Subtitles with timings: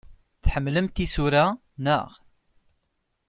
[0.43, 1.45] Tḥemmlemt isura,
[1.83, 2.09] naɣ?